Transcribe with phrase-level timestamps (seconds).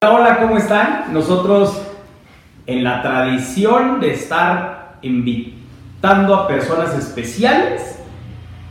[0.00, 1.12] Hola, ¿cómo están?
[1.12, 1.84] Nosotros
[2.68, 7.98] en la tradición de estar invitando a personas especiales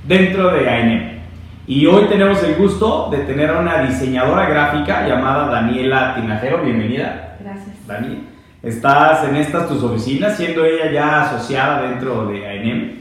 [0.07, 1.19] dentro de ANM.
[1.67, 6.63] Y hoy tenemos el gusto de tener a una diseñadora gráfica llamada Daniela Tinajero.
[6.63, 7.35] Bienvenida.
[7.43, 7.85] Gracias.
[7.85, 8.23] Dani.
[8.63, 12.91] Estás en estas tus oficinas, siendo ella ya asociada dentro de ANM.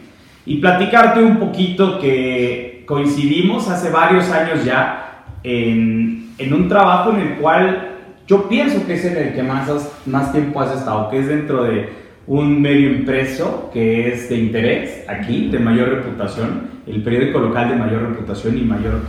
[0.46, 7.20] Y platicarte un poquito que coincidimos hace varios años ya en, en un trabajo en
[7.20, 7.92] el cual
[8.26, 9.68] yo pienso que es en el que más,
[10.06, 11.88] más tiempo has estado, que es dentro de
[12.26, 17.76] un medio impreso que es de interés aquí, de mayor reputación, el periódico local de
[17.76, 19.00] mayor reputación y mayor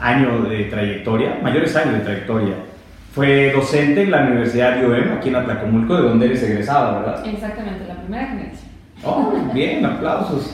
[0.00, 2.54] año de trayectoria, mayores años de trayectoria.
[3.12, 7.26] Fue docente en la Universidad de UEM, aquí en Atlacomulco, de donde eres egresada, ¿verdad?
[7.26, 8.70] Exactamente, la primera generación.
[9.04, 10.52] Oh, bien, aplausos.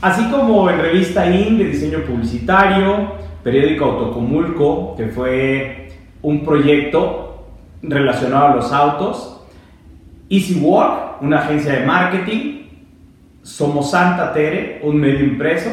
[0.00, 3.12] Así como en revista IN de diseño publicitario,
[3.44, 5.79] periódico Autocomulco, que fue
[6.22, 7.46] un proyecto
[7.82, 9.42] relacionado a los autos,
[10.28, 12.62] Easy Work, una agencia de marketing,
[13.42, 15.70] Somos Santa Tere, un medio impreso,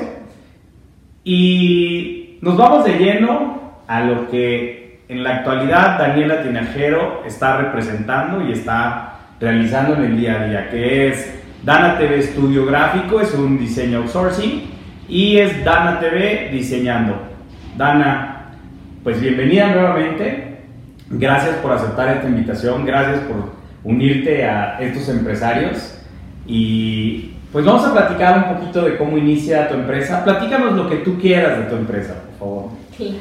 [1.23, 8.41] y nos vamos de lleno a lo que en la actualidad Daniela Tinajero está representando
[8.47, 13.33] y está realizando en el día a día, que es Dana TV Estudio Gráfico, es
[13.33, 14.63] un diseño outsourcing,
[15.07, 17.15] y es Dana TV Diseñando.
[17.77, 18.36] Dana,
[19.03, 20.57] pues bienvenida nuevamente.
[21.09, 23.51] Gracias por aceptar esta invitación, gracias por
[23.83, 25.97] unirte a estos empresarios
[26.45, 30.23] y pues vamos a platicar un poquito de cómo inicia tu empresa.
[30.25, 32.71] Platícanos lo que tú quieras de tu empresa, por favor.
[32.97, 33.13] Claro.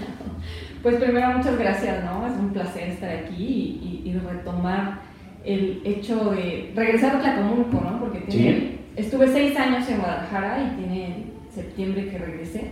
[0.83, 2.27] Pues primero muchas gracias, ¿no?
[2.27, 4.99] Es un placer estar aquí y, y, y retomar
[5.45, 8.01] el hecho de regresar a Tlacomulco, ¿no?
[8.01, 8.78] Porque tiene, Sí.
[8.97, 11.25] estuve seis años en Guadalajara y tiene
[11.55, 12.71] septiembre que regresé,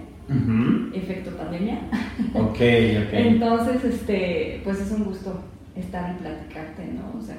[0.95, 1.79] Efecto pandemia.
[2.35, 2.59] Ok, ok.
[3.13, 5.39] Entonces, este, pues es un gusto
[5.77, 7.19] estar y platicarte, ¿no?
[7.19, 7.37] O sea,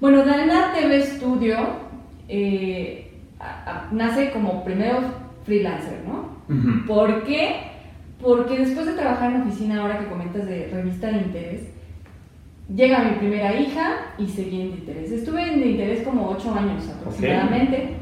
[0.00, 1.56] bueno, Dana TV Studio
[2.28, 3.10] eh,
[3.40, 5.00] a- a- nace como primero
[5.44, 6.32] freelancer, ¿no?
[6.86, 7.56] ¿Por qué?
[8.20, 11.60] Porque después de trabajar en oficina, ahora que comentas de revista de interés,
[12.74, 15.10] llega mi primera hija y seguí en de interés.
[15.12, 17.94] Estuve en de interés como ocho años aproximadamente.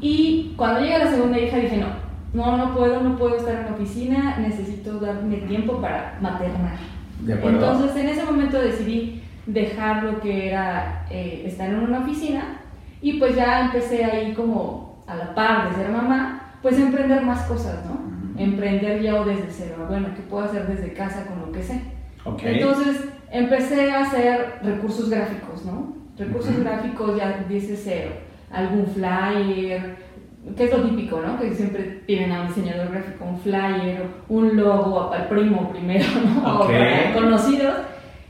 [0.00, 1.86] Y cuando llega la segunda hija dije, no,
[2.32, 6.76] no, no puedo, no puedo estar en la oficina, necesito darme tiempo para maternar.
[7.20, 7.58] De acuerdo.
[7.58, 12.60] Entonces en ese momento decidí dejar lo que era eh, estar en una oficina
[13.00, 17.22] y pues ya empecé ahí como a la par de ser mamá, pues a emprender
[17.22, 18.08] más cosas, ¿no?
[18.40, 21.80] Emprender yo desde cero, bueno, ¿qué puedo hacer desde casa con lo que sé?
[22.24, 22.40] ok.
[22.44, 25.96] Entonces empecé a hacer recursos gráficos, ¿no?
[26.16, 28.10] Recursos gráficos ya desde cero,
[28.50, 29.96] algún flyer,
[30.56, 31.38] que es lo típico, ¿no?
[31.38, 36.54] Que siempre piden a un diseñador gráfico un flyer, un logo al primo primero, ¿no?
[36.60, 36.64] Ok.
[36.64, 37.74] O para conocidos.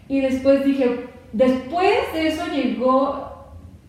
[0.09, 3.29] Y después dije, después de eso llegó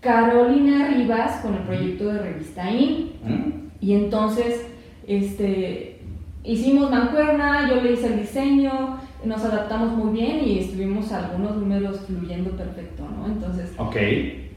[0.02, 3.12] Carolina Rivas con el proyecto de revista IN.
[3.24, 3.69] ¿Mm?
[3.81, 4.68] Y entonces,
[5.07, 6.01] este,
[6.44, 12.01] hicimos mancuerna, yo le hice el diseño, nos adaptamos muy bien y estuvimos algunos números
[12.06, 13.25] fluyendo perfecto, ¿no?
[13.28, 13.96] Entonces, Ok.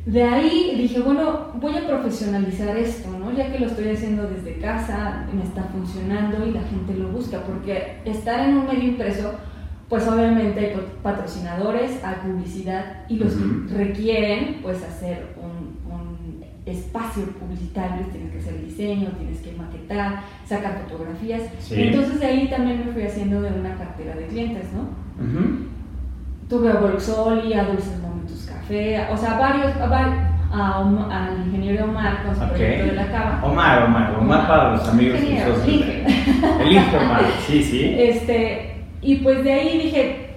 [0.04, 3.32] De ahí dije, bueno, voy a profesionalizar esto, ¿no?
[3.32, 7.42] Ya que lo estoy haciendo desde casa, me está funcionando y la gente lo busca,
[7.42, 9.32] porque estar en un medio impreso,
[9.88, 16.44] pues obviamente hay pat- patrocinadores, hay publicidad y los que requieren, pues hacer un, un
[16.66, 21.42] espacio publicitario, tienes que hacer diseño, tienes que maquetar, sacar fotografías.
[21.60, 21.74] Sí.
[21.76, 24.88] Entonces de ahí también me fui haciendo de una cartera de clientes, ¿no?
[26.48, 28.46] Tuve a Volksoli, a Dulces Momentos
[29.12, 32.48] O sea, varios, a al ingeniero Omar con su Ok.
[32.50, 33.40] proyecto de la cava.
[33.44, 35.54] Omar, Omar, Omar para los amigos Ingeniero.
[35.66, 36.04] Inge.
[36.60, 37.94] El Inge Omar, sí, sí.
[37.98, 40.30] Este, y pues de ahí dije,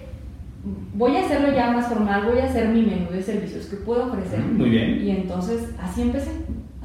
[0.94, 4.08] voy a hacerlo ya más formal, voy a hacer mi menú de servicios que puedo
[4.08, 4.40] ofrecer.
[4.40, 5.02] Mm, Muy bien.
[5.02, 6.32] Y entonces así empecé,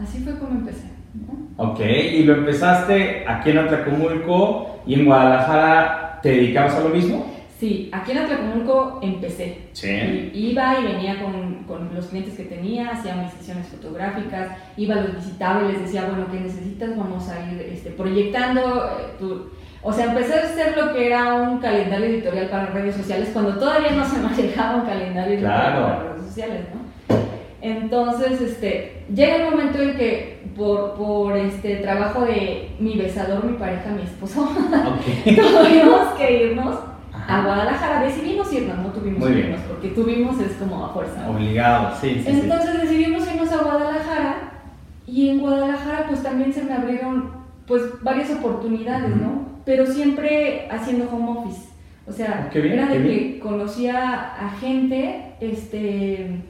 [0.01, 0.87] así fue como empecé.
[1.15, 1.65] ¿no?
[1.71, 7.27] Ok, y lo empezaste aquí en Atlacomulco y en Guadalajara, ¿te dedicabas a lo mismo?
[7.61, 9.59] Sí, aquí en Atlacomulco empecé.
[9.75, 10.31] Sí.
[10.33, 14.49] Y iba y venía con, con los clientes que tenía, hacía mis sesiones fotográficas,
[14.79, 16.97] iba, los visitaba y les decía, bueno, ¿qué necesitas?
[16.97, 18.63] Vamos a ir este, proyectando.
[18.87, 19.51] eh, tu-
[19.83, 23.55] O sea, empecé a hacer lo que era un calendario editorial para redes sociales cuando
[23.59, 26.81] todavía no se manejaba un calendario editorial para redes sociales, ¿no?
[27.63, 33.59] Entonces, este, llega el momento en que por, por este trabajo de mi besador, mi
[33.59, 34.49] pareja, mi esposo,
[35.25, 36.79] tuvimos que irnos
[37.31, 38.03] a Guadalajara.
[38.03, 41.29] Decidimos irnos, no tuvimos que irnos, porque tuvimos es como a fuerza.
[41.29, 42.31] Obligado, sí, sí.
[42.31, 44.53] Entonces decidimos irnos a Guadalajara
[45.07, 47.31] y en Guadalajara pues también se me abrieron
[47.67, 49.49] pues varias oportunidades, ¿no?
[49.65, 51.69] Pero siempre haciendo home office.
[52.07, 56.43] O sea, era de que conocía a gente, este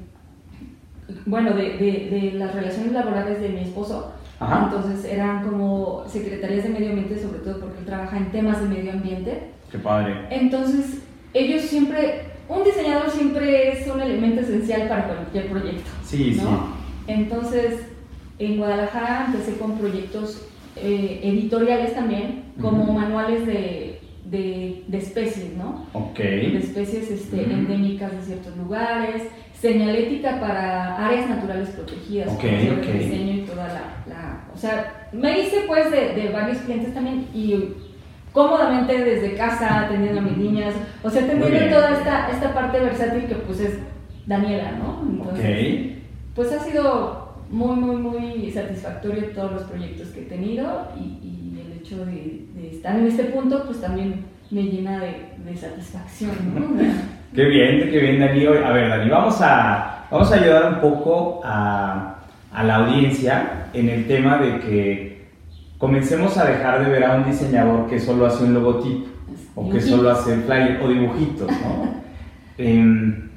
[1.26, 4.12] bueno, de, de, las relaciones laborales de mi esposo.
[4.41, 8.69] Entonces eran como secretarías de medio ambiente, sobre todo porque él trabaja en temas de
[8.69, 9.50] medio ambiente.
[9.71, 10.15] Qué padre.
[10.31, 11.03] Entonces,
[11.33, 15.91] ellos siempre, un diseñador siempre es un elemento esencial para cualquier proyecto.
[16.05, 16.43] Sí, sí.
[17.07, 17.87] Entonces,
[18.39, 20.47] en Guadalajara empecé con proyectos
[20.77, 25.87] eh, editoriales también, como manuales de, de, especies, ¿no?
[25.93, 26.19] Ok.
[26.19, 29.23] De especies este, endémicas de ciertos lugares,
[29.61, 32.99] señalética para áreas naturales protegidas, okay, okay.
[32.99, 33.69] diseño y toda
[34.07, 37.75] la, O sea, me hice pues de, de, varios clientes también y
[38.32, 43.27] cómodamente desde casa atendiendo a mis niñas, o sea, teniendo toda esta, esta parte versátil
[43.27, 43.79] que pues es
[44.27, 45.03] Daniela, ¿no?
[45.09, 45.93] Entonces,
[46.35, 51.61] pues ha sido muy, muy, muy satisfactorio todos los proyectos que he tenido y, y
[51.61, 56.33] el hecho de, de, estar en este punto pues también me llena de, de satisfacción,
[56.55, 56.83] ¿no?
[57.35, 58.44] Qué bien, qué bien, Dani.
[58.44, 62.17] A ver, Dani, vamos a, vamos a ayudar un poco a,
[62.53, 65.20] a la audiencia en el tema de que
[65.81, 69.09] comencemos a dejar de ver a un diseñador que solo hace un logotipo
[69.56, 72.00] o que solo hace flyer o dibujitos, ¿no?
[72.59, 73.31] Em,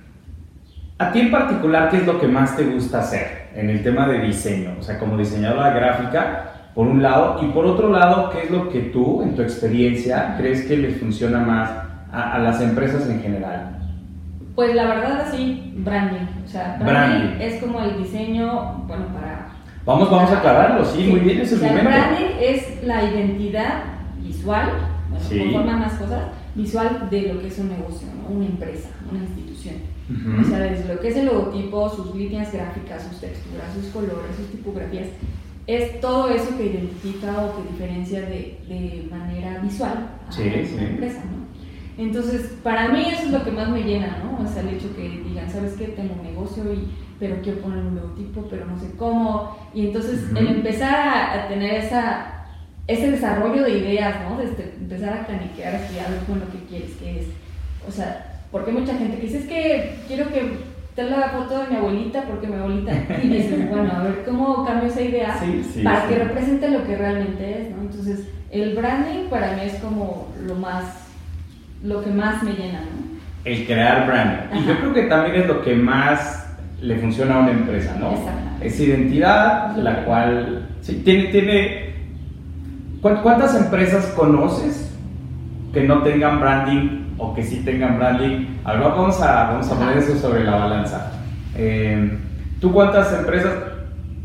[0.98, 4.06] a ti en particular, ¿qué es lo que más te gusta hacer en el tema
[4.06, 4.72] de diseño?
[4.78, 8.68] O sea, como diseñadora gráfica, por un lado, y por otro lado, ¿qué es lo
[8.68, 11.70] que tú, en tu experiencia, crees que les funciona más
[12.12, 13.80] a, a las empresas en general?
[14.56, 16.28] Pues la verdad así, branding.
[16.44, 19.53] O sea, branding, es como el diseño, bueno, para...
[19.86, 23.84] Vamos, vamos a aclararlo, sí, muy bien, ese es el branding es la identidad
[24.22, 24.70] visual,
[25.10, 25.40] bueno, sí.
[25.40, 26.24] conforma más cosas,
[26.56, 28.34] visual de lo que es un negocio, ¿no?
[28.34, 29.76] una empresa, una institución.
[30.40, 34.36] O sea, desde lo que es el logotipo, sus líneas gráficas, sus texturas, sus colores,
[34.38, 35.08] sus tipografías,
[35.66, 40.42] es todo eso que identifica o que diferencia de, de manera visual a sí,
[40.74, 41.44] una empresa, ¿no?
[41.98, 44.44] Entonces, para mí eso es lo que más me llena, ¿no?
[44.44, 45.86] O sea, el hecho que digan, ¿sabes qué?
[45.88, 46.88] Tengo un negocio y
[47.20, 49.58] pero quiero poner un logotipo, pero no sé cómo.
[49.74, 52.46] Y entonces, el empezar a, tener esa,
[52.88, 54.38] ese desarrollo de ideas, ¿no?
[54.38, 57.28] De este, empezar a a ver con lo que quieres, que es.
[57.88, 61.70] O sea, porque mucha gente que dice, es que quiero que te la foto de
[61.70, 62.94] mi abuelita, porque mi abuelita.
[63.24, 65.36] Y dices, bueno, a ver cómo cambio esa idea
[65.84, 67.82] para que represente lo que realmente es, ¿no?
[67.82, 71.04] Entonces, el branding para mí es como lo más
[71.84, 73.14] lo que más me llena, ¿no?
[73.44, 74.58] El crear branding.
[74.58, 76.43] Y yo creo que también es lo que más
[76.84, 78.12] le funciona a una empresa, ¿no?
[78.12, 78.66] Exacto.
[78.66, 80.68] Es identidad, la cual...
[80.82, 81.94] Sí, tiene, tiene...
[83.02, 84.94] ¿Cuántas empresas conoces
[85.74, 88.48] que no tengan branding o que sí tengan branding?
[88.66, 91.12] Ahora vamos a, vamos a poner eso sobre la balanza.
[91.56, 92.18] Eh,
[92.60, 93.54] ¿Tú cuántas empresas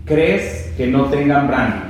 [0.05, 1.89] crees que no tengan branding?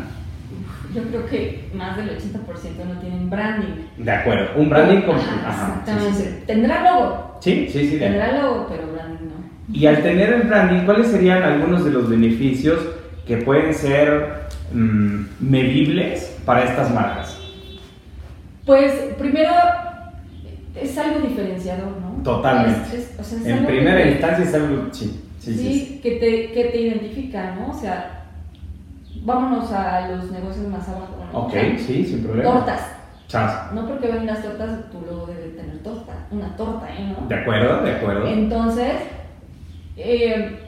[0.95, 3.87] yo creo que más del 80% no tienen branding.
[3.99, 5.17] De acuerdo, un branding con...
[5.17, 6.43] exactamente.
[6.47, 7.39] Tendrá logo.
[7.41, 7.99] Sí, sí, sí.
[7.99, 9.58] Tendrá logo, pero branding no.
[9.73, 12.81] Y al tener el branding, ¿cuáles serían algunos de los beneficios
[13.27, 17.39] que pueden ser mm, medibles para estas marcas?
[18.65, 19.53] Pues primero
[20.75, 22.23] es algo diferenciador, ¿no?
[22.23, 23.07] Totalmente.
[23.45, 24.89] en primera instancia es algo...
[24.93, 26.01] Sí, sí, sí, sí.
[26.03, 27.71] Que, te, que te identifica, ¿no?
[27.71, 28.25] O sea,
[29.23, 31.17] vámonos a los negocios más abajo.
[31.33, 32.53] Ok, sí, sin problema.
[32.53, 32.81] Tortas.
[33.29, 33.73] Chas.
[33.75, 37.15] No porque vendas tortas, tú luego debes tener torta, una torta, ¿eh?
[37.15, 37.29] ¿no?
[37.29, 38.27] De acuerdo, de acuerdo.
[38.27, 38.93] Entonces,
[39.99, 40.59] eh,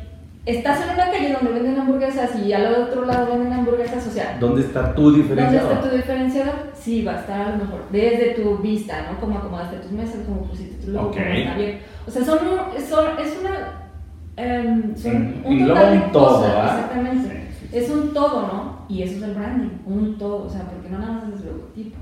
[0.44, 4.36] estás en una calle donde venden hamburguesas y al otro lado venden hamburguesas, o sea...
[4.38, 5.62] ¿Dónde está tu diferenciador?
[5.62, 6.54] ¿Dónde está tu diferenciador?
[6.74, 9.20] Sí, va a estar a lo mejor desde tu vista, ¿no?
[9.20, 11.42] Cómo acomodaste tus mesas, cómo pusiste tu logo, okay.
[11.42, 11.78] está bien.
[12.06, 12.38] O sea, son,
[12.88, 13.76] son es una...
[14.38, 18.86] Um, son un total de todo, cosas, exactamente es un todo, ¿no?
[18.88, 21.52] Y eso es el branding, un todo, o sea, porque no nada más es el
[21.52, 21.96] logotipo.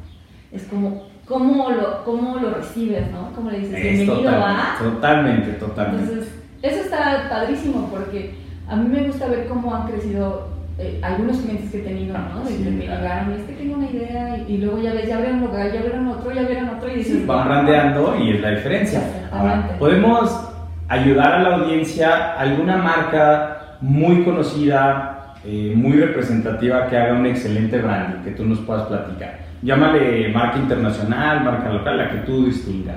[0.51, 3.33] Es como, ¿cómo lo, cómo lo recibes, ¿no?
[3.35, 4.77] Como le dices, bienvenido a...
[4.79, 6.13] Totalmente, totalmente.
[6.13, 8.35] Entonces, eso está padrísimo porque
[8.69, 10.49] a mí me gusta ver cómo han crecido
[10.79, 12.45] eh, algunos clientes que he tenido, ¿no?
[12.45, 15.41] De que me llegaron, es que tengo una idea y, luego ya ves, ya abrieron
[15.41, 17.27] un lugar, ya abrieron otro, ya abrieron otro y dices...
[17.27, 19.03] van brandeando y es la diferencia.
[19.33, 20.49] Ahora, podemos
[20.87, 27.79] ayudar a la audiencia, alguna marca muy conocida, eh, muy representativa que haga un excelente
[27.79, 29.39] branding, que tú nos puedas platicar.
[29.63, 32.97] Llámale marca internacional, marca local, la que tú distingas.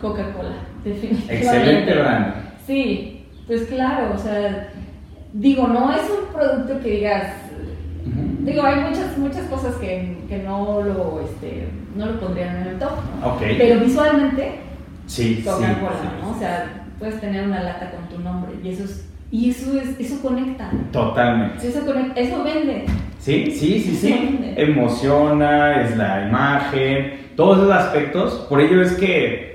[0.00, 1.36] Coca-Cola, definitivamente.
[1.36, 2.51] Excelente brand.
[2.66, 4.68] Sí, pues claro, o sea,
[5.32, 7.34] digo, no es un producto que digas,
[8.40, 12.78] digo, hay muchas, muchas cosas que, que no, lo, este, no lo pondrían en el
[12.78, 13.36] top, ¿no?
[13.38, 14.60] Pero visualmente,
[15.06, 16.30] sí, Coca-Cola, ¿no?
[16.30, 19.98] O sea, puedes tener una lata con tu nombre y eso es, y eso es,
[19.98, 20.70] eso conecta.
[20.92, 21.66] Totalmente.
[21.66, 22.84] Eso, conecta, eso vende.
[23.18, 24.52] Sí, sí, sí, sí.
[24.56, 28.46] Emociona, es la imagen, todos esos aspectos.
[28.48, 29.51] Por ello es que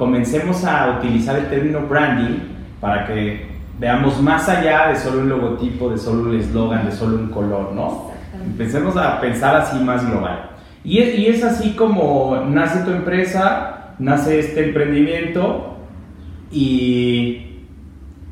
[0.00, 2.38] comencemos a utilizar el término branding
[2.80, 3.46] para que
[3.78, 7.72] veamos más allá de solo un logotipo, de solo un eslogan, de solo un color,
[7.74, 8.10] ¿no?
[8.42, 10.52] Empecemos a pensar así más global.
[10.84, 15.76] Y es, y es así como nace tu empresa, nace este emprendimiento
[16.50, 17.66] y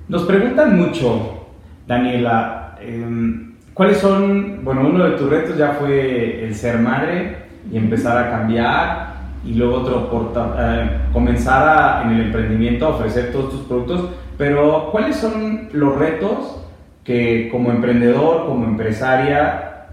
[0.09, 1.49] nos preguntan mucho,
[1.87, 7.37] Daniela, em, ¿cuáles son, bueno, uno de tus retos ya fue el ser madre
[7.71, 13.33] y empezar a cambiar y luego otro, eh, comenzar a, en el emprendimiento a ofrecer
[13.33, 16.64] todos tus productos, pero ¿cuáles son los retos
[17.04, 19.87] que como emprendedor, como empresaria,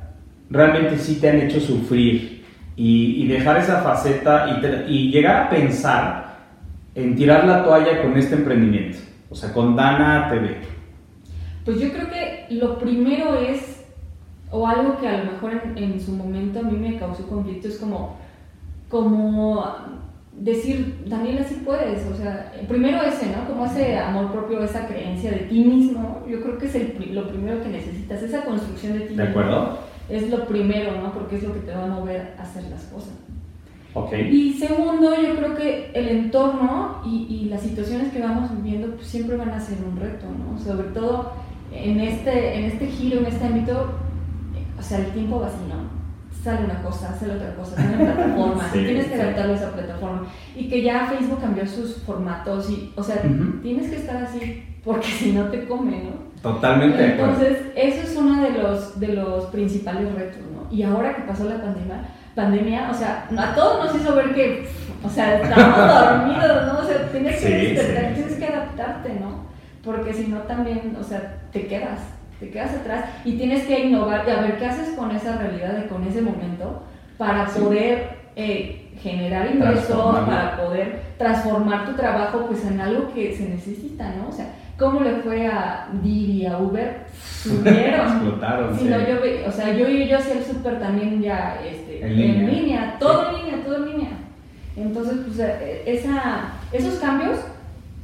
[0.49, 2.43] realmente sí te han hecho sufrir
[2.75, 6.35] y, dejar esa faceta y, y llegar a pensar
[6.93, 8.99] en tirar la toalla con este emprendimiento?
[9.29, 10.75] O sea, con Dana TV.
[11.65, 13.83] Pues yo creo que lo primero es,
[14.51, 17.77] o algo que a lo mejor en, su momento a mí me causó conflicto, es
[17.77, 18.17] como,
[18.95, 19.65] como
[20.31, 22.05] decir, Daniela, sí puedes.
[22.07, 23.45] O sea, primero ese, ¿no?
[23.45, 26.23] Como ese amor propio, esa creencia de ti mismo.
[26.29, 29.23] Yo creo que es el, lo primero que necesitas, esa construcción de ti mismo.
[29.23, 29.79] ¿De acuerdo?
[30.07, 31.11] Es lo primero, ¿no?
[31.11, 33.11] Porque es lo que te va a mover a hacer las cosas.
[33.93, 34.33] Okay.
[34.33, 39.07] Y segundo, yo creo que el entorno y, y, las situaciones que vamos viviendo pues,
[39.07, 40.57] siempre van a ser un reto, ¿no?
[40.57, 41.33] Sobre todo
[41.73, 43.91] en este, en este giro, en este ámbito,
[44.79, 45.84] o sea, el tiempo va así, ¿no?
[46.45, 50.27] Sale una cosa, sale otra cosa, sale una plataforma, tienes que adaptarlo a esa plataforma.
[50.55, 53.19] Y que ya Facebook cambió sus formatos y, o sea,
[53.63, 56.11] tienes que estar así porque si no te come, ¿no?
[56.43, 57.03] Totalmente.
[57.03, 60.71] Entonces, eso es uno de los, de los principales retos, ¿no?
[60.71, 64.67] Y ahora que pasó la pandemia, pandemia, o sea, a todos nos hizo ver que,
[65.03, 66.79] o sea, estábamos dormidos, ¿no?
[66.79, 69.45] O sea, tienes que despertar, tienes que adaptarte, ¿no?
[69.83, 72.01] Porque si no también, o sea, te quedas,
[72.39, 75.83] te quedas atrás y tienes que innovar y a ver qué haces con esa realidad
[75.83, 76.83] y con ese momento
[77.17, 83.47] para poder eh, generar ingresos, para poder transformar tu trabajo pues en algo que se
[83.47, 84.29] necesita, ¿no?
[84.29, 87.05] O sea, ¿cómo le fue a Didi, y a Uber?
[87.13, 88.07] Subieron.
[88.11, 88.85] Explotaron, sí.
[88.85, 92.97] No, yo, o sea, yo, yo hacía el súper también ya, este, en, línea.
[92.99, 94.09] todo en línea, todo en línea.
[94.75, 97.39] Entonces, pues, eh, esa, esos cambios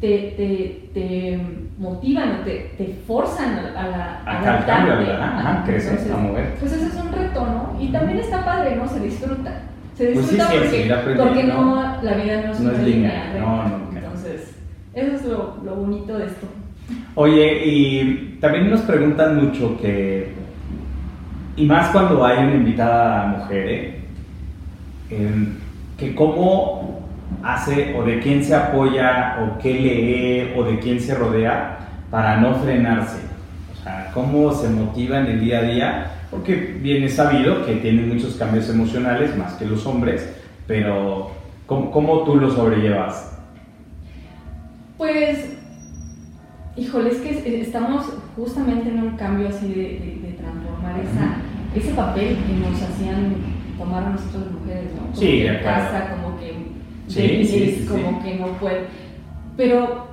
[0.01, 1.39] te, te, te
[1.77, 6.11] motivan o te, te forzan a, la, a adaptarte.
[6.11, 6.55] a mover.
[6.59, 7.77] Pues ese es un reto, ¿no?
[7.79, 8.87] Y también está padre, ¿no?
[8.87, 9.61] Se disfruta.
[9.95, 13.33] Se pues disfruta porque, porque no, la vida no es, no es línea.
[13.39, 14.55] No, no, Entonces,
[14.93, 16.47] eso es lo, lo bonito de esto.
[17.15, 20.33] Oye, y también nos preguntan mucho que
[21.55, 23.97] y más cuando hay una invitada mujer, ¿eh?
[25.97, 27.00] que cómo
[27.43, 32.37] hace o de quién se apoya o qué lee o de quién se rodea para
[32.37, 33.19] no frenarse.
[33.73, 37.75] O sea, cómo se motiva en el día a día, porque bien es sabido que
[37.75, 40.29] tienen muchos cambios emocionales más que los hombres,
[40.67, 41.31] pero
[41.65, 43.39] ¿cómo, cómo tú lo sobrellevas?
[44.97, 45.57] Pues,
[46.75, 52.53] híjole, es que estamos justamente en un cambio así de transformar esa ese papel que
[52.53, 53.35] nos hacían
[53.77, 55.01] tomar a nosotros las mujeres, ¿no?
[55.01, 56.15] Como sí, de casa,
[57.11, 58.85] sí, sí, como que no puede.
[59.57, 60.07] Pero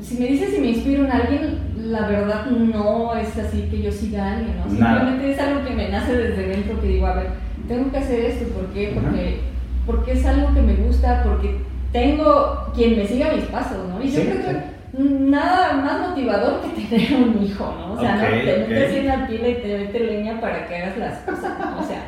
[0.00, 3.92] si me dices si me inspiro en alguien, la verdad no es así que yo
[3.92, 4.68] siga a alguien, ¿no?
[4.68, 7.26] Simplemente es algo que me nace desde dentro que digo, a ver,
[7.68, 8.92] tengo que hacer esto, ¿por qué?
[8.94, 9.40] Porque,
[9.86, 11.58] porque es algo que me gusta, porque
[11.92, 14.02] tengo quien me siga mis pasos, ¿no?
[14.02, 17.92] Y yo creo que nada más motivador que tener un hijo, ¿no?
[17.94, 20.98] O sea, no te metes en la pila y te mete leña para que hagas
[20.98, 21.80] las cosas, ¿no?
[21.80, 22.02] O sea,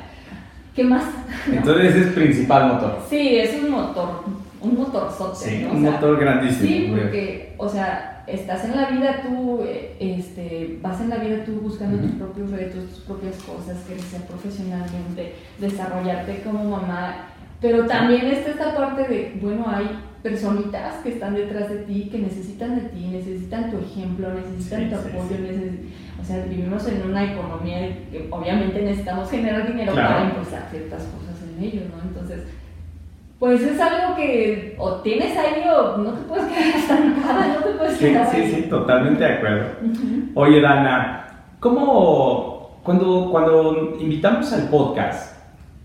[0.74, 1.04] ¿qué más?
[1.50, 2.98] Entonces es principal motor.
[3.08, 4.24] Sí, es un motor,
[4.60, 5.72] un motor Sí, ¿no?
[5.72, 6.68] un motor grandísimo.
[6.68, 11.44] Sí, porque, o sea, estás en la vida tú, eh, este, vas en la vida
[11.44, 17.33] tú buscando tus propios retos, tus propias cosas, crecer profesionalmente, desarrollarte como mamá,
[17.64, 19.88] pero también está esta parte de, bueno, hay
[20.22, 24.96] personitas que están detrás de ti, que necesitan de ti, necesitan tu ejemplo, necesitan tu
[24.96, 25.36] apoyo,
[26.20, 27.78] o sea, vivimos en una economía
[28.10, 32.02] que obviamente necesitamos generar dinero para impulsar ciertas cosas en ellos, ¿no?
[32.06, 32.46] Entonces,
[33.38, 37.70] pues es algo que o tienes ahí o no te puedes quedar estancada, no te
[37.78, 39.68] puedes quedar Sí, sí, totalmente de acuerdo.
[40.34, 45.34] Oye, Dana, ¿cómo, cuando, cuando invitamos al podcast,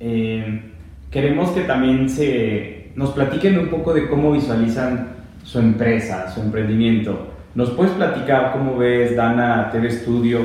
[0.02, 0.69] eh,
[1.12, 5.10] queremos que también se, nos platiquen un poco de cómo visualizan
[5.44, 7.28] su empresa, su emprendimiento.
[7.56, 10.42] ¿Nos puedes platicar cómo ves Dana TV Studio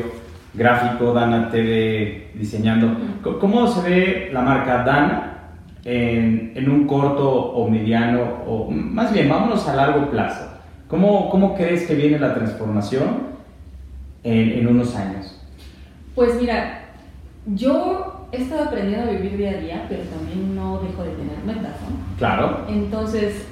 [0.55, 2.97] gráfico, Dana TV diseñando?
[3.41, 5.31] ¿Cómo se ve la marca Dana
[5.85, 10.49] en, en, un corto o mediano, o más bien, vámonos a largo plazo?
[10.89, 13.35] ¿Cómo, cómo crees que viene la transformación
[14.23, 15.41] en, en unos años?
[16.15, 16.85] Pues mira,
[17.47, 21.39] yo he estado aprendiendo a vivir día a día, pero también no dejo de tener
[21.45, 22.17] metas, ¿no?
[22.19, 22.67] Claro.
[22.69, 23.47] Entonces,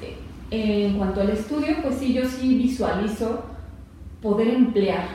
[0.51, 3.43] en cuanto al estudio, pues sí, yo sí visualizo
[4.21, 5.05] poder emplear,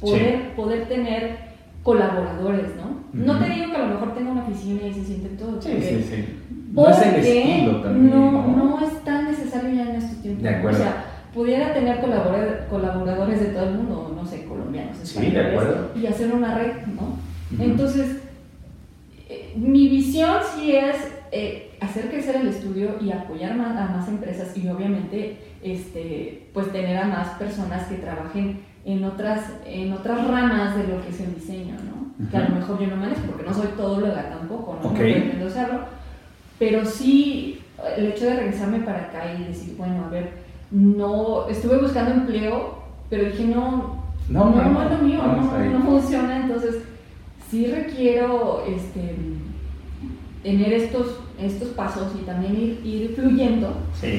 [0.00, 1.50] poder, poder tener
[1.82, 3.00] colaboradores, ¿no?
[3.12, 5.64] No te digo que a lo mejor tenga una oficina y se sienten todos.
[5.64, 6.24] Sí, sí, sí.
[6.72, 8.10] No es el estilo también.
[8.10, 10.42] No, no, es tan necesario ya en estos tiempos.
[10.42, 10.78] De acuerdo.
[10.78, 11.04] O sea,
[11.34, 15.90] pudiera tener colaboradores de todo el mundo, no sé, colombianos, españoles, sí, de acuerdo.
[15.96, 17.18] y hacer una red, ¿no?
[17.62, 18.19] Entonces,
[19.50, 20.96] eh, mi visión sí es
[21.32, 26.72] eh, hacer crecer el estudio y apoyar más, a más empresas y obviamente este, pues
[26.72, 31.20] tener a más personas que trabajen en otras, en otras ramas de lo que es
[31.20, 32.28] el diseño, ¿no?
[32.30, 34.90] Que a lo mejor yo no manejo porque no soy todóloga tampoco, ¿no?
[34.90, 35.36] Okay.
[35.38, 35.80] No hacerlo,
[36.58, 37.60] pero sí
[37.96, 40.32] el hecho de regresarme para acá y decir, bueno, a ver,
[40.70, 45.84] no, estuve buscando empleo, pero dije, no, no, no, no, es lo mío, no, no
[45.84, 46.76] funciona, entonces
[47.50, 49.16] sí requiero este,
[50.42, 53.74] tener estos, estos pasos y también ir, ir fluyendo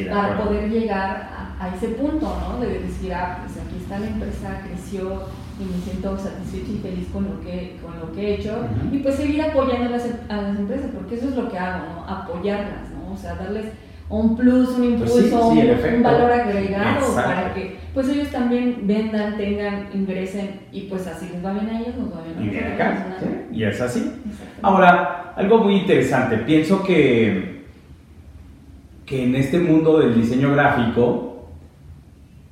[0.09, 2.59] para poder llegar a, ese punto, ¿no?
[2.59, 5.21] De decir, ah, pues aquí está la empresa, creció
[5.59, 8.97] y me siento satisfecho y feliz con lo que, con lo que he hecho y
[8.97, 12.07] pues seguir apoyando a las, a las empresas, porque eso es lo que hago, ¿no?
[12.07, 13.13] Apoyarlas, ¿no?
[13.13, 13.65] O sea, darles
[14.11, 19.87] un plus, un pues impulso, un, valor agregado para que pues ellos también vendan, tengan,
[19.93, 23.31] ingresen y pues así les va bien a ellos, nos va bien a nosotros.
[23.53, 24.11] Y es así.
[24.61, 27.63] Ahora, algo muy interesante, pienso que,
[29.05, 31.47] que en este mundo del diseño gráfico,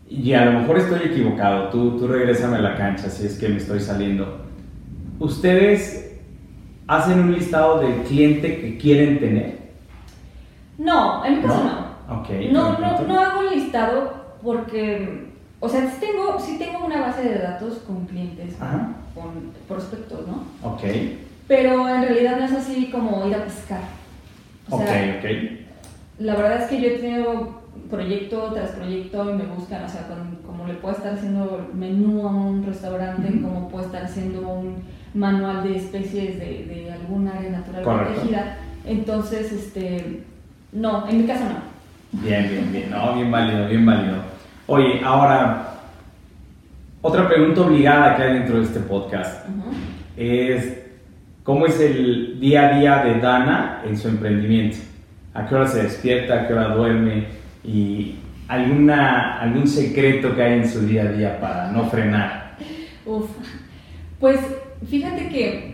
[0.10, 3.50] y a lo mejor estoy equivocado, tú, tú regrésame a la cancha si es que
[3.50, 4.46] me estoy saliendo,
[5.20, 6.19] ustedes
[6.88, 9.59] hacen un listado del cliente que quieren tener
[10.80, 12.22] no, en mi caso no.
[12.22, 15.28] Okay, no, no, no, hago un listado porque,
[15.60, 18.56] o sea, sí tengo, sí tengo una base de datos con clientes,
[19.13, 20.44] con prospectos, ¿no?
[20.68, 20.82] Ok.
[21.48, 23.82] Pero en realidad no es así como ir a pescar.
[24.70, 24.84] O ok,
[25.20, 25.26] ok.
[26.20, 30.08] La verdad es que yo he tenido proyecto tras proyecto y me buscan, o sea,
[30.46, 35.63] como le puedo estar haciendo menú a un restaurante, como puedo estar haciendo un manual
[35.63, 38.58] de especies de, de algún área natural protegida.
[38.86, 40.24] Entonces, este
[40.71, 41.69] no, en mi caso no.
[42.21, 42.89] Bien, bien, bien.
[42.89, 44.15] No, bien válido, bien válido.
[44.67, 45.69] Oye, ahora,
[47.01, 49.47] otra pregunta obligada que hay dentro de este podcast
[50.17, 50.77] es,
[51.43, 54.77] ¿cómo es el día a día de Dana en su emprendimiento?
[55.34, 56.41] ¿A qué hora se despierta?
[56.41, 57.25] ¿A qué hora duerme?
[57.63, 58.15] ¿Y
[58.47, 62.55] alguna, algún secreto que hay en su día a día para no frenar?
[63.05, 63.29] Uf,
[64.19, 64.39] pues
[64.89, 65.68] fíjate que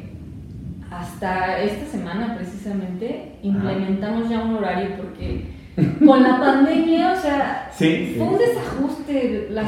[0.91, 5.55] hasta esta semana precisamente implementamos ya un horario porque
[6.05, 9.49] con la pandemia, o sea, fue un desajuste.
[9.51, 9.67] Las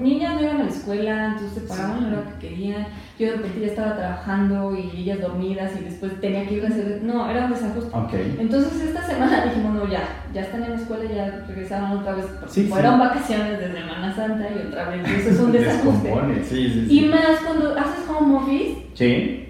[0.00, 2.86] niñas no iban a la escuela, entonces se la hora que querían.
[3.18, 6.68] Yo de repente ya estaba trabajando y ellas dormidas y después tenía que ir a
[6.68, 7.00] hacer.
[7.02, 7.96] No, era un desajuste.
[8.38, 12.26] Entonces esta semana dijimos, no, ya, ya están en la escuela, ya regresaron otra vez.
[12.68, 15.08] fueron vacaciones desde Semana Santa y otra vez.
[15.08, 16.86] Eso es un desajuste.
[16.88, 18.76] y más cuando haces home office.
[18.94, 19.48] Sí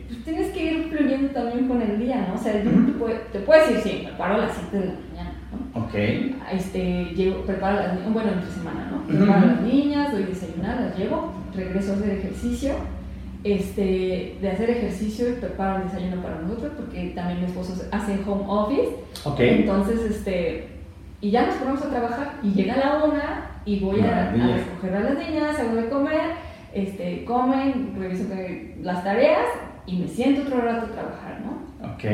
[1.32, 2.34] también con el día, ¿no?
[2.34, 4.86] O sea, yo te, puedo, te puedo decir, sí, me paro a las 7 de
[4.86, 5.84] la mañana, ¿no?
[5.84, 5.94] Ok.
[6.52, 9.06] Este, llego, preparo las niñas, bueno, entre semana, ¿no?
[9.06, 12.74] Preparo a las niñas, doy desayunar, las llevo, regreso a hacer ejercicio,
[13.44, 18.18] este, de hacer ejercicio y preparo el desayuno para nosotros, porque también mi esposo hace
[18.26, 18.96] home office.
[19.24, 19.40] Ok.
[19.40, 20.68] Entonces, este,
[21.20, 24.96] y ya nos ponemos a trabajar y llega la una y voy a, a, recoger
[24.96, 26.20] a las niñas, hago de comer,
[26.74, 28.24] este, comen, reviso
[28.82, 29.46] las tareas
[29.86, 31.92] y me siento otro rato a trabajar, ¿no?
[31.94, 32.04] Ok.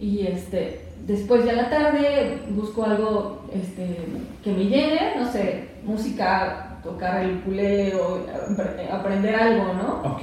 [0.00, 3.96] Y este, después ya la tarde busco algo este,
[4.44, 8.26] que me llene, no sé, música, tocar el culé o
[8.92, 10.12] aprender algo, ¿no?
[10.12, 10.22] Ok.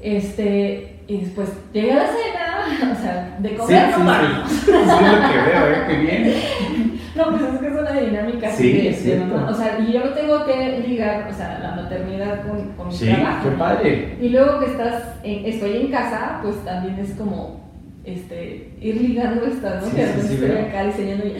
[0.00, 4.70] Este, y después llega la cena, o sea, de comer sí, no sí, sí.
[4.70, 5.84] es lo que veo, ¿eh?
[5.88, 6.90] Qué bien.
[7.14, 10.10] No, pues es que es una dinámica sí, de, es O sea, y yo lo
[10.10, 13.48] tengo que ligar, o sea, la maternidad con, con mi sí, trabajo.
[13.48, 14.18] qué padre.
[14.20, 17.60] Y luego que estás, estoy en casa, pues también es como
[18.04, 19.90] este, ir ligando estas, ¿no?
[19.90, 21.36] Sí, que sí, estoy acá diseñando y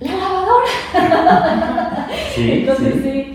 [0.00, 2.06] ¡la lavadora!
[2.34, 3.32] Sí, Entonces sí.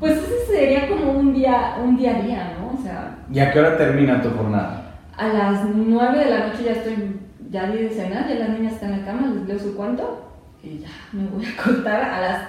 [0.00, 2.78] Pues ese sería como un día, un día a día, ¿no?
[2.78, 3.18] O sea...
[3.32, 4.94] ¿Y a qué hora termina tu jornada?
[5.16, 7.18] A las 9 de la noche ya estoy
[7.50, 10.27] ya di de cenar, ya la niña está en la cama, les leo su cuento
[10.62, 12.48] y ya me voy a acostar a las...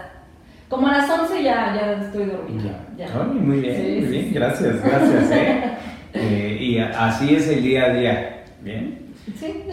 [0.67, 2.85] Como a las 11 ya, ya estoy dormida.
[2.95, 3.07] Ya.
[3.23, 5.31] muy bien, muy bien, gracias, gracias.
[5.31, 5.63] ¿eh?
[6.11, 8.43] Eh, y así es el día a día.
[8.61, 9.13] Bien.
[9.37, 9.63] Sí.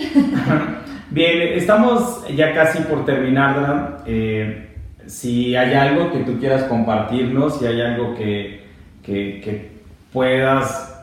[1.11, 4.69] bien, estamos ya casi por terminar, eh,
[5.07, 8.65] si hay algo que tú quieras compartirnos, si hay algo que,
[9.03, 9.71] que, que
[10.13, 11.03] puedas,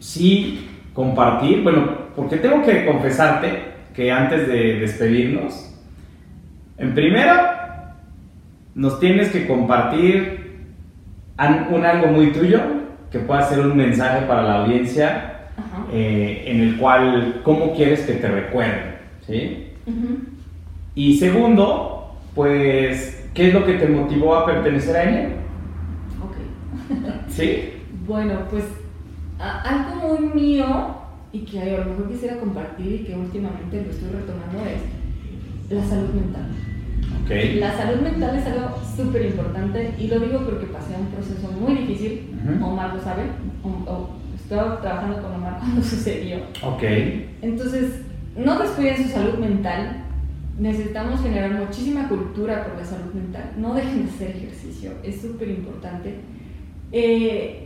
[0.00, 5.71] sí, compartir, bueno, porque tengo que confesarte que antes de despedirnos,
[6.82, 7.94] en primera,
[8.74, 10.64] nos tienes que compartir
[11.70, 12.60] un algo muy tuyo
[13.10, 15.48] que pueda ser un mensaje para la audiencia
[15.92, 18.96] eh, en el cual, ¿cómo quieres que te recuerden?
[19.24, 19.68] ¿sí?
[20.96, 25.28] Y segundo, pues, ¿qué es lo que te motivó a pertenecer a ella?
[26.20, 26.36] Ok.
[27.28, 27.74] ¿Sí?
[28.08, 28.64] Bueno, pues
[29.38, 30.96] algo muy mío
[31.32, 35.84] y que a lo mejor quisiera compartir y que últimamente lo estoy retomando es la
[35.84, 36.48] salud mental.
[37.24, 37.60] Okay.
[37.60, 41.74] La salud mental es algo súper importante y lo digo porque pasé un proceso muy
[41.74, 42.30] difícil,
[42.60, 43.22] Omar lo sabe,
[44.34, 46.38] estaba trabajando con Omar cuando sucedió.
[47.42, 48.00] Entonces,
[48.36, 50.04] no descuiden su salud mental,
[50.58, 55.48] necesitamos generar muchísima cultura por la salud mental, no dejen de hacer ejercicio, es súper
[55.48, 56.16] importante.
[56.92, 57.61] Eh,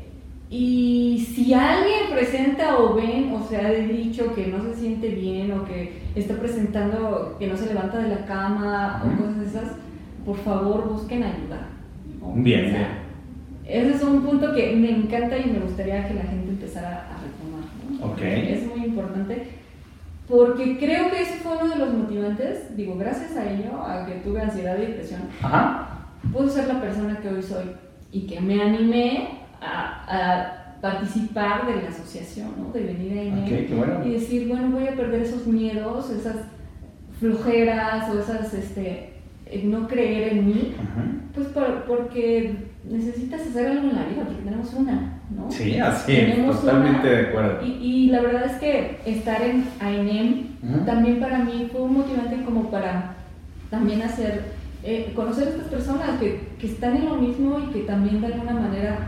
[0.49, 5.51] y si alguien presenta o ven o se ha dicho que no se siente bien
[5.53, 9.77] o que está presentando que no se levanta de la cama o cosas de esas,
[10.25, 11.69] por favor busquen ayuda.
[12.35, 13.07] Bien, bien.
[13.67, 17.17] Ese es un punto que me encanta y me gustaría que la gente empezara a
[17.21, 18.13] retomar.
[18.13, 18.53] Okay.
[18.53, 19.49] Es muy importante
[20.29, 24.15] porque creo que ese fue uno de los motivantes, digo, gracias a ello, a que
[24.17, 26.09] tuve ansiedad y depresión, Ajá.
[26.33, 27.65] pude ser la persona que hoy soy
[28.11, 32.71] y que me animé a, participar de la asociación, ¿no?
[32.71, 36.37] de venir ahí y decir, bueno, voy a perder esos miedos, esas
[37.19, 39.15] flojeras o esas, este,
[39.65, 40.75] no creer en mí,
[41.35, 41.49] pues
[41.89, 45.51] porque necesitas hacer algo en la vida, porque tenemos una, ¿no?
[45.51, 47.67] Sí, así es, totalmente de acuerdo.
[47.67, 52.43] Y, y, la verdad es que estar en AINEM también para mí fue un motivante
[52.45, 53.15] como para
[53.71, 54.43] también hacer,
[54.83, 58.29] eh, conocer a estas personas que, que están en lo mismo y que también de
[58.29, 58.99] alguna manera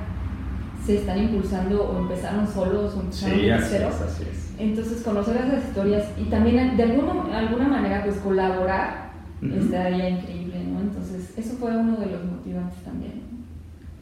[0.84, 6.04] se están impulsando o empezaron solos o empezaron sí, así es, Entonces, conocer esas historias
[6.18, 9.08] y también de alguna, alguna manera, pues colaborar
[9.42, 10.80] estaría increíble, ¿no?
[10.80, 13.28] Entonces, eso fue uno de los motivantes también.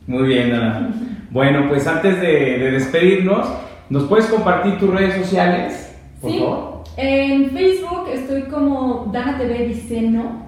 [0.06, 0.94] Muy bien, Dana.
[1.30, 3.46] bueno, pues antes de, despedirnos,
[3.90, 6.38] ¿nos puedes compartir tus redes sociales, por sí.
[6.38, 6.76] favor?
[6.96, 10.46] En Facebook estoy como Dana TV Diseño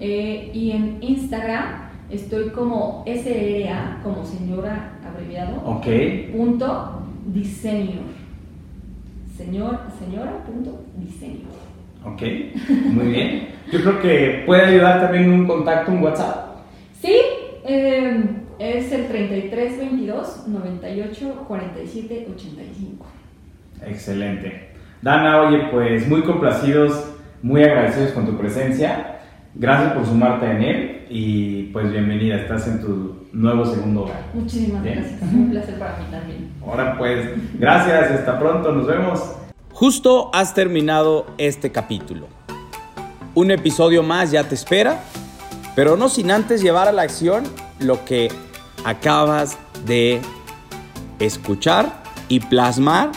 [0.00, 5.62] eh, y en Instagram estoy como SRA, como señora abreviado.
[5.64, 5.86] Ok.
[6.36, 8.00] Punto diseño.
[9.36, 11.46] Señor, señora, punto diseño.
[12.04, 12.22] Ok,
[12.92, 13.48] muy bien.
[13.72, 16.56] Yo creo que puede ayudar también un contacto, un WhatsApp.
[17.00, 17.16] Sí,
[17.66, 18.24] eh,
[18.58, 23.06] es el 3322 98 47 85.
[23.84, 24.68] Excelente.
[25.02, 29.18] Dana, oye, pues muy complacidos, muy agradecidos con tu presencia.
[29.54, 34.30] Gracias por sumarte en él y pues bienvenida, estás en tu nuevo segundo hogar.
[34.32, 36.52] Muchísimas gracias, un placer para mí también.
[36.66, 39.20] Ahora pues, gracias, hasta pronto, nos vemos.
[39.72, 42.28] Justo has terminado este capítulo.
[43.34, 45.02] Un episodio más ya te espera,
[45.74, 47.44] pero no sin antes llevar a la acción
[47.78, 48.32] lo que
[48.84, 50.22] acabas de
[51.18, 53.12] escuchar y plasmar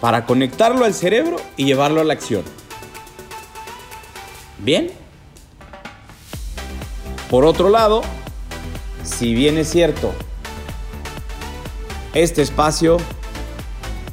[0.00, 2.42] para conectarlo al cerebro y llevarlo a la acción.
[4.58, 4.90] Bien.
[7.30, 8.02] Por otro lado,
[9.06, 10.12] si bien es cierto,
[12.12, 12.98] este espacio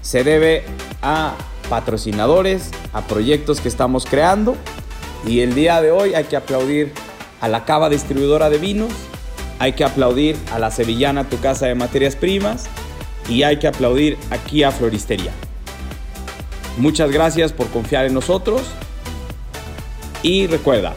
[0.01, 0.63] se debe
[1.01, 1.35] a
[1.69, 4.55] patrocinadores, a proyectos que estamos creando
[5.25, 6.93] y el día de hoy hay que aplaudir
[7.41, 8.93] a la Cava Distribuidora de Vinos,
[9.59, 12.65] hay que aplaudir a la Sevillana Tu Casa de Materias Primas
[13.27, 15.31] y hay que aplaudir aquí a Floristería.
[16.77, 18.61] Muchas gracias por confiar en nosotros
[20.21, 20.93] y recuerda,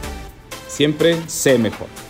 [0.67, 2.06] siempre sé mejor.